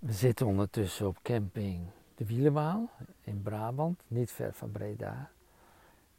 We 0.00 0.12
zitten 0.12 0.46
ondertussen 0.46 1.06
op 1.06 1.18
camping 1.22 1.86
De 2.14 2.26
Wielenwaal 2.26 2.90
in 3.20 3.42
Brabant, 3.42 4.02
niet 4.06 4.32
ver 4.32 4.52
van 4.52 4.70
Breda. 4.70 5.30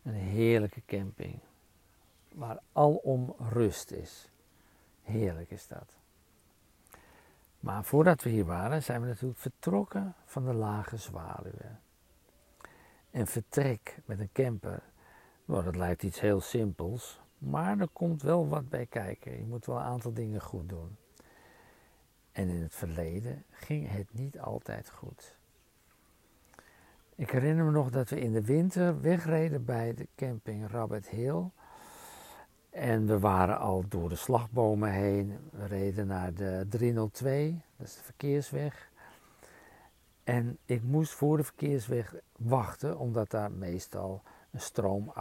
Een 0.03 0.13
heerlijke 0.13 0.81
camping, 0.85 1.39
waar 2.33 2.59
alom 2.71 3.35
rust 3.39 3.91
is. 3.91 4.29
Heerlijk 5.03 5.51
is 5.51 5.67
dat. 5.67 5.95
Maar 7.59 7.83
voordat 7.83 8.23
we 8.23 8.29
hier 8.29 8.45
waren, 8.45 8.83
zijn 8.83 9.01
we 9.01 9.07
natuurlijk 9.07 9.39
vertrokken 9.39 10.15
van 10.25 10.45
de 10.45 10.53
lage 10.53 10.97
zwaluwen. 10.97 11.79
En 13.11 13.27
vertrek 13.27 13.99
met 14.05 14.19
een 14.19 14.31
camper, 14.33 14.83
nou, 15.45 15.63
dat 15.63 15.75
lijkt 15.75 16.03
iets 16.03 16.19
heel 16.19 16.41
simpels, 16.41 17.19
maar 17.37 17.79
er 17.79 17.89
komt 17.93 18.21
wel 18.21 18.47
wat 18.47 18.69
bij 18.69 18.85
kijken. 18.85 19.37
Je 19.37 19.45
moet 19.45 19.65
wel 19.65 19.75
een 19.75 19.83
aantal 19.83 20.13
dingen 20.13 20.41
goed 20.41 20.69
doen. 20.69 20.97
En 22.31 22.49
in 22.49 22.61
het 22.61 22.75
verleden 22.75 23.43
ging 23.49 23.89
het 23.89 24.07
niet 24.13 24.39
altijd 24.39 24.89
goed. 24.89 25.35
Ik 27.15 27.29
herinner 27.29 27.65
me 27.65 27.71
nog 27.71 27.89
dat 27.89 28.09
we 28.09 28.19
in 28.19 28.31
de 28.31 28.41
winter 28.41 29.01
wegreden 29.01 29.65
bij 29.65 29.93
de 29.93 30.07
camping 30.15 30.71
Rabbit 30.71 31.07
Hill. 31.07 31.49
En 32.69 33.07
we 33.07 33.19
waren 33.19 33.59
al 33.59 33.83
door 33.87 34.09
de 34.09 34.15
slagbomen 34.15 34.91
heen. 34.91 35.37
We 35.51 35.65
reden 35.65 36.07
naar 36.07 36.33
de 36.33 36.65
302, 36.69 37.61
dat 37.75 37.87
is 37.87 37.95
de 37.95 38.03
verkeersweg. 38.03 38.89
En 40.23 40.57
ik 40.65 40.83
moest 40.83 41.11
voor 41.11 41.37
de 41.37 41.43
verkeersweg 41.43 42.15
wachten, 42.37 42.97
omdat 42.97 43.29
daar 43.29 43.51
meestal 43.51 44.21
een 44.51 44.61
stroom 44.61 45.11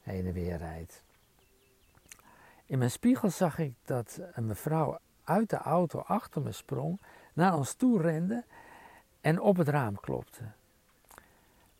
heen 0.00 0.26
en 0.26 0.32
weer 0.32 0.56
rijdt. 0.56 1.02
In 2.66 2.78
mijn 2.78 2.90
spiegel 2.90 3.30
zag 3.30 3.58
ik 3.58 3.74
dat 3.84 4.20
een 4.32 4.46
mevrouw 4.46 4.98
uit 5.26 5.50
de 5.50 5.56
auto 5.56 5.98
achter 5.98 6.42
me 6.42 6.52
sprong, 6.52 7.00
naar 7.32 7.56
ons 7.56 7.74
toe 7.74 8.00
rende 8.00 8.44
en 9.20 9.40
op 9.40 9.56
het 9.56 9.68
raam 9.68 10.00
klopte. 10.00 10.42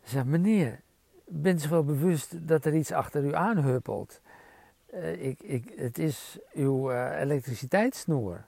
Ze 0.03 0.11
zei, 0.11 0.25
meneer, 0.25 0.81
bent 1.25 1.65
u 1.65 1.69
wel 1.69 1.85
bewust 1.85 2.49
dat 2.49 2.65
er 2.65 2.75
iets 2.75 2.93
achter 2.93 3.25
u 3.25 3.35
aanhuppelt? 3.35 4.21
Uh, 4.95 5.27
ik, 5.27 5.43
ik, 5.43 5.73
het 5.77 5.99
is 5.99 6.39
uw 6.53 6.93
uh, 6.93 7.21
elektriciteitssnoer. 7.21 8.45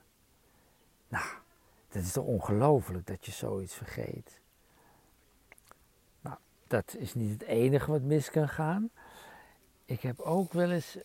Nou, 1.07 1.25
dat 1.89 2.03
is 2.03 2.11
toch 2.11 2.25
ongelooflijk 2.25 3.07
dat 3.07 3.25
je 3.25 3.31
zoiets 3.31 3.75
vergeet. 3.75 4.39
Nou, 6.21 6.37
dat 6.67 6.95
is 6.97 7.13
niet 7.13 7.31
het 7.31 7.41
enige 7.41 7.91
wat 7.91 8.01
mis 8.01 8.29
kan 8.29 8.49
gaan. 8.49 8.89
Ik 9.85 10.01
heb 10.01 10.19
ook 10.19 10.53
wel 10.53 10.71
eens 10.71 10.97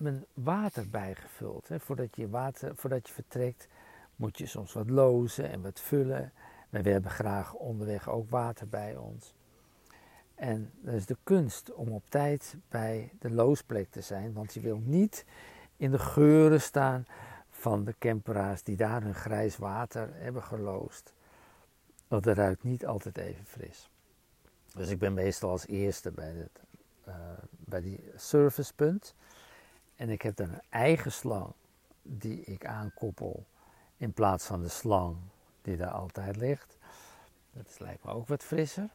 mijn 0.00 0.24
water 0.34 0.88
bijgevuld. 0.88 1.68
Hè. 1.68 1.80
Voordat, 1.80 2.16
je 2.16 2.28
water, 2.28 2.76
voordat 2.76 3.08
je 3.08 3.14
vertrekt 3.14 3.68
moet 4.16 4.38
je 4.38 4.46
soms 4.46 4.72
wat 4.72 4.90
lozen 4.90 5.50
en 5.50 5.62
wat 5.62 5.80
vullen. 5.80 6.32
We 6.70 6.90
hebben 6.90 7.10
graag 7.10 7.54
onderweg 7.54 8.08
ook 8.08 8.30
water 8.30 8.68
bij 8.68 8.96
ons. 8.96 9.34
En 10.34 10.70
dat 10.80 10.94
is 10.94 11.06
de 11.06 11.16
kunst 11.22 11.72
om 11.72 11.88
op 11.88 12.04
tijd 12.08 12.56
bij 12.68 13.12
de 13.18 13.30
loosplek 13.30 13.90
te 13.90 14.00
zijn, 14.00 14.32
want 14.32 14.54
je 14.54 14.60
wilt 14.60 14.86
niet 14.86 15.24
in 15.76 15.90
de 15.90 15.98
geuren 15.98 16.60
staan 16.60 17.06
van 17.50 17.84
de 17.84 17.94
camperaars 17.98 18.62
die 18.62 18.76
daar 18.76 19.02
hun 19.02 19.14
grijs 19.14 19.56
water 19.56 20.10
hebben 20.14 20.42
geloosd. 20.42 21.12
Want 22.08 22.24
dat 22.24 22.36
ruikt 22.36 22.62
niet 22.62 22.86
altijd 22.86 23.18
even 23.18 23.44
fris. 23.44 23.90
Dus 24.74 24.88
ik 24.88 24.98
ben 24.98 25.14
meestal 25.14 25.50
als 25.50 25.66
eerste 25.66 26.10
bij, 26.10 26.32
het, 26.32 26.60
uh, 27.08 27.14
bij 27.50 27.80
die 27.80 28.10
servicepunt. 28.16 29.14
En 30.00 30.08
ik 30.08 30.22
heb 30.22 30.36
dan 30.36 30.48
een 30.50 30.62
eigen 30.68 31.12
slang 31.12 31.52
die 32.02 32.44
ik 32.44 32.66
aankoppel 32.66 33.46
in 33.96 34.12
plaats 34.12 34.46
van 34.46 34.62
de 34.62 34.68
slang 34.68 35.16
die 35.62 35.76
daar 35.76 35.90
altijd 35.90 36.36
ligt. 36.36 36.76
Dat 37.52 37.80
lijkt 37.80 38.04
me 38.04 38.10
ook 38.10 38.28
wat 38.28 38.42
frisser. 38.42 38.88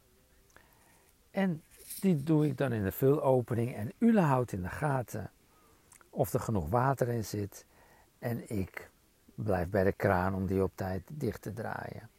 En 1.32 1.64
die 2.00 2.24
doe 2.24 2.46
ik 2.48 2.58
dan 2.58 2.72
in 2.72 2.84
de 2.84 2.92
vulopening 2.92 3.76
en 3.76 3.92
Ule 3.98 4.22
houdt 4.22 4.52
in 4.52 4.62
de 4.62 4.70
gaten 4.70 5.32
of 6.10 6.34
er 6.34 6.40
genoeg 6.40 6.70
water 6.70 7.08
in 7.08 7.26
zit. 7.26 7.66
En 8.20 8.50
ik 8.50 8.90
blijf 9.36 9.70
bij 9.70 9.84
de 9.84 9.94
kraan 9.94 10.36
om 10.36 10.46
die 10.46 10.64
op 10.64 10.72
tijd 10.76 11.04
dicht 11.12 11.42
te 11.42 11.54
draaien. 11.54 12.10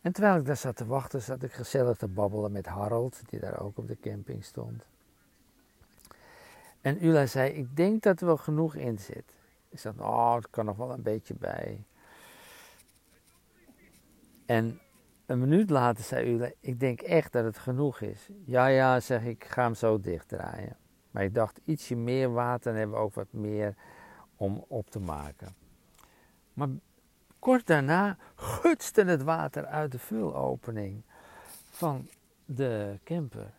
En 0.00 0.12
terwijl 0.12 0.36
ik 0.36 0.46
daar 0.46 0.56
zat 0.56 0.76
te 0.76 0.86
wachten, 0.86 1.22
zat 1.22 1.42
ik 1.42 1.52
gezellig 1.52 1.96
te 1.96 2.08
babbelen 2.08 2.52
met 2.52 2.66
Harold, 2.66 3.20
die 3.28 3.40
daar 3.40 3.60
ook 3.60 3.78
op 3.78 3.88
de 3.88 3.98
camping 4.00 4.44
stond. 4.44 4.84
En 6.80 7.04
Ula 7.04 7.26
zei, 7.26 7.50
ik 7.50 7.76
denk 7.76 8.02
dat 8.02 8.20
er 8.20 8.26
wel 8.26 8.36
genoeg 8.36 8.74
in 8.74 8.98
zit. 8.98 9.34
Ik 9.68 9.78
zei, 9.78 9.94
oh, 9.98 10.34
het 10.34 10.50
kan 10.50 10.64
nog 10.64 10.76
wel 10.76 10.90
een 10.90 11.02
beetje 11.02 11.34
bij. 11.34 11.84
En 14.46 14.80
een 15.26 15.38
minuut 15.38 15.70
later 15.70 16.04
zei 16.04 16.34
Ula, 16.34 16.50
ik 16.60 16.80
denk 16.80 17.00
echt 17.00 17.32
dat 17.32 17.44
het 17.44 17.58
genoeg 17.58 18.00
is. 18.00 18.28
Ja, 18.44 18.66
ja, 18.66 19.00
zeg 19.00 19.24
ik, 19.24 19.44
ga 19.44 19.62
hem 19.62 19.74
zo 19.74 20.00
dichtdraaien. 20.00 20.76
Maar 21.10 21.24
ik 21.24 21.34
dacht, 21.34 21.60
ietsje 21.64 21.96
meer 21.96 22.32
water 22.32 22.72
en 22.72 22.78
hebben 22.78 22.96
we 22.96 23.02
ook 23.02 23.14
wat 23.14 23.32
meer 23.32 23.74
om 24.36 24.64
op 24.68 24.90
te 24.90 25.00
maken. 25.00 25.54
Maar 26.52 26.68
kort 27.38 27.66
daarna 27.66 28.16
gutste 28.34 29.04
het 29.04 29.22
water 29.22 29.66
uit 29.66 29.92
de 29.92 29.98
vulopening 29.98 31.02
van 31.70 32.08
de 32.44 32.98
camper 33.04 33.57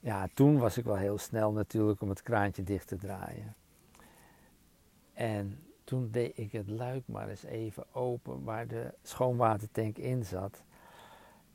ja, 0.00 0.28
toen 0.34 0.58
was 0.58 0.78
ik 0.78 0.84
wel 0.84 0.96
heel 0.96 1.18
snel 1.18 1.52
natuurlijk 1.52 2.00
om 2.00 2.08
het 2.08 2.22
kraantje 2.22 2.62
dicht 2.62 2.88
te 2.88 2.96
draaien. 2.96 3.54
En 5.12 5.58
toen 5.84 6.08
deed 6.10 6.38
ik 6.38 6.52
het 6.52 6.68
luik 6.68 7.02
maar 7.06 7.28
eens 7.28 7.44
even 7.44 7.84
open 7.92 8.44
waar 8.44 8.66
de 8.66 8.94
schoonwatertank 9.02 9.96
in 9.96 10.24
zat. 10.24 10.62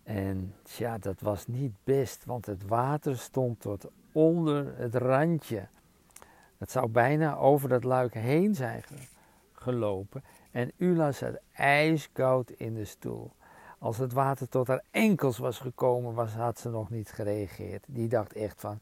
En 0.04 0.54
ja, 0.64 0.98
dat 0.98 1.22
was 1.22 1.48
niet 1.48 1.74
best, 1.84 2.26
want 2.26 2.46
het 2.46 2.68
water 2.68 3.18
stond 3.18 3.60
tot 3.60 3.90
onder 4.12 4.78
het 4.78 4.96
randje. 4.96 5.68
Het 6.58 6.72
zou 6.72 6.88
bijna 6.88 7.36
over 7.36 7.70
dat 7.70 7.84
luik 7.84 8.14
heen 8.14 8.56
zijn 8.56 8.84
gelopen. 9.54 10.24
En 10.52 10.72
Ula 10.78 11.12
zat 11.12 11.40
ijskoud 11.52 12.50
in 12.50 12.74
de 12.74 12.86
stoel. 12.86 13.32
Als 13.84 13.98
het 13.98 14.14
water 14.14 14.50
tot 14.50 14.68
haar 14.68 14.84
enkels 14.92 15.38
was 15.38 15.60
gekomen, 15.60 16.14
was, 16.14 16.34
had 16.34 16.60
ze 16.60 16.70
nog 16.70 16.90
niet 16.90 17.12
gereageerd. 17.12 17.84
Die 17.88 18.08
dacht 18.08 18.34
echt 18.34 18.60
van, 18.62 18.80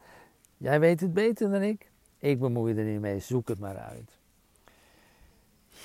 jij 0.57 0.79
weet 0.79 0.99
het 0.99 1.13
beter 1.13 1.49
dan 1.49 1.61
ik. 1.61 1.91
Ik 2.17 2.39
bemoei 2.39 2.75
er 2.75 2.83
niet 2.83 2.99
mee, 2.99 3.19
zoek 3.19 3.47
het 3.47 3.59
maar 3.59 3.77
uit. 3.77 4.19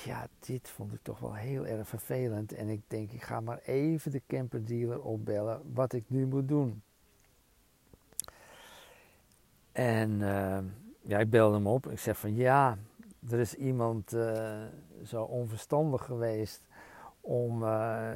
Ja, 0.03 0.27
dit 0.39 0.69
vond 0.69 0.93
ik 0.93 0.99
toch 1.01 1.19
wel 1.19 1.33
heel 1.33 1.65
erg 1.65 1.87
vervelend. 1.87 2.53
En 2.53 2.69
ik 2.69 2.81
denk, 2.87 3.11
ik 3.11 3.21
ga 3.21 3.39
maar 3.39 3.59
even 3.65 4.11
de 4.11 4.21
camperdealer 4.27 5.01
opbellen 5.01 5.61
wat 5.73 5.93
ik 5.93 6.03
nu 6.07 6.25
moet 6.25 6.47
doen. 6.47 6.81
En 9.71 10.11
uh, 10.11 10.57
ja, 11.01 11.19
ik 11.19 11.29
belde 11.29 11.55
hem 11.55 11.67
op. 11.67 11.87
Ik 11.87 11.99
zeg 11.99 12.17
van 12.17 12.35
ja, 12.35 12.77
er 13.29 13.39
is 13.39 13.53
iemand 13.53 14.13
uh, 14.13 14.63
zo 15.03 15.23
onverstandig 15.23 16.05
geweest 16.05 16.61
om 17.21 17.63
uh, 17.63 18.09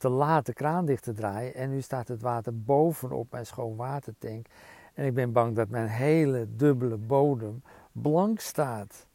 te 0.00 0.08
laat 0.08 0.46
de 0.46 0.52
kraan 0.52 0.84
dicht 0.84 1.02
te 1.02 1.12
draaien. 1.12 1.54
En 1.54 1.70
nu 1.70 1.80
staat 1.80 2.08
het 2.08 2.22
water 2.22 2.62
bovenop 2.62 3.30
mijn 3.30 3.46
schoonwatertank. 3.46 4.46
En 4.94 5.04
ik 5.04 5.14
ben 5.14 5.32
bang 5.32 5.56
dat 5.56 5.68
mijn 5.68 5.86
hele 5.86 6.46
dubbele 6.56 6.96
bodem 6.96 7.62
blank 7.92 8.40
staat. 8.40 9.06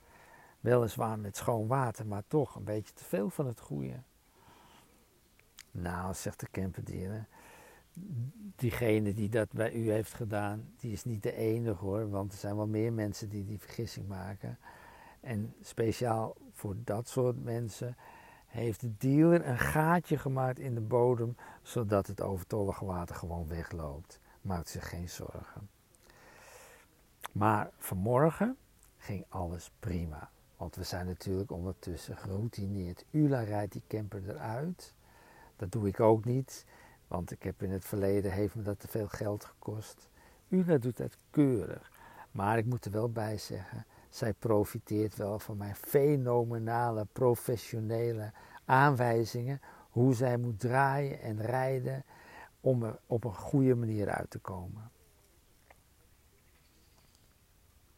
Weliswaar 0.59 1.19
met 1.19 1.37
schoon 1.37 1.67
water, 1.67 2.05
maar 2.07 2.23
toch 2.27 2.55
een 2.55 2.63
beetje 2.63 2.93
te 2.93 3.03
veel 3.03 3.29
van 3.29 3.47
het 3.47 3.59
goede. 3.59 4.03
Nou, 5.71 6.13
zegt 6.13 6.39
de 6.39 6.47
camperdier, 6.51 7.27
diegene 8.55 9.13
die 9.13 9.29
dat 9.29 9.51
bij 9.51 9.73
u 9.73 9.91
heeft 9.91 10.13
gedaan, 10.13 10.73
die 10.77 10.91
is 10.91 11.03
niet 11.03 11.23
de 11.23 11.35
enige 11.35 11.85
hoor, 11.85 12.09
want 12.09 12.31
er 12.31 12.37
zijn 12.37 12.55
wel 12.55 12.67
meer 12.67 12.93
mensen 12.93 13.29
die 13.29 13.45
die 13.45 13.59
vergissing 13.59 14.07
maken. 14.07 14.57
En 15.19 15.53
speciaal 15.61 16.35
voor 16.51 16.75
dat 16.83 17.07
soort 17.07 17.43
mensen 17.43 17.95
heeft 18.55 18.81
de 18.81 18.97
dealer 18.97 19.47
een 19.47 19.59
gaatje 19.59 20.17
gemaakt 20.17 20.59
in 20.59 20.73
de 20.73 20.81
bodem, 20.81 21.37
zodat 21.61 22.07
het 22.07 22.21
overtollige 22.21 22.85
water 22.85 23.15
gewoon 23.15 23.47
wegloopt. 23.47 24.19
Maakt 24.41 24.69
zich 24.69 24.89
geen 24.89 25.09
zorgen. 25.09 25.69
Maar 27.31 27.69
vanmorgen 27.77 28.57
ging 28.97 29.25
alles 29.29 29.71
prima. 29.79 30.29
Want 30.57 30.75
we 30.75 30.83
zijn 30.83 31.05
natuurlijk 31.05 31.51
ondertussen 31.51 32.17
geroutineerd. 32.17 33.05
Ula 33.11 33.39
rijdt 33.39 33.71
die 33.71 33.83
camper 33.87 34.29
eruit. 34.29 34.93
Dat 35.55 35.71
doe 35.71 35.87
ik 35.87 35.99
ook 35.99 36.25
niet, 36.25 36.65
want 37.07 37.31
ik 37.31 37.43
heb 37.43 37.61
in 37.61 37.71
het 37.71 37.85
verleden 37.85 38.31
heeft 38.31 38.55
me 38.55 38.61
dat 38.61 38.79
te 38.79 38.87
veel 38.87 39.07
geld 39.07 39.45
gekost. 39.45 40.09
Ula 40.47 40.77
doet 40.77 40.97
het 40.97 41.17
keurig. 41.29 41.91
Maar 42.31 42.57
ik 42.57 42.65
moet 42.65 42.85
er 42.85 42.91
wel 42.91 43.11
bij 43.11 43.37
zeggen, 43.37 43.85
zij 44.15 44.33
profiteert 44.33 45.15
wel 45.15 45.39
van 45.39 45.57
mijn 45.57 45.75
fenomenale 45.75 47.07
professionele 47.11 48.31
aanwijzingen 48.65 49.61
hoe 49.89 50.13
zij 50.13 50.37
moet 50.37 50.59
draaien 50.59 51.21
en 51.21 51.41
rijden 51.41 52.03
om 52.61 52.83
er 52.83 52.99
op 53.05 53.23
een 53.23 53.35
goede 53.35 53.75
manier 53.75 54.09
uit 54.09 54.29
te 54.29 54.39
komen. 54.39 54.91